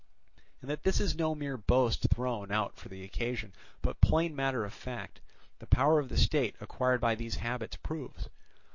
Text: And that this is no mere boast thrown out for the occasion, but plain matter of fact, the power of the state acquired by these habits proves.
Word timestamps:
And 0.61 0.67
that 0.71 0.81
this 0.81 0.99
is 0.99 1.15
no 1.15 1.35
mere 1.35 1.57
boast 1.57 2.07
thrown 2.11 2.51
out 2.51 2.75
for 2.75 2.89
the 2.89 3.03
occasion, 3.03 3.53
but 3.83 4.01
plain 4.01 4.35
matter 4.35 4.65
of 4.65 4.73
fact, 4.73 5.21
the 5.59 5.67
power 5.67 5.99
of 5.99 6.09
the 6.09 6.17
state 6.17 6.55
acquired 6.59 6.99
by 6.99 7.13
these 7.13 7.35
habits 7.35 7.75
proves. 7.75 8.27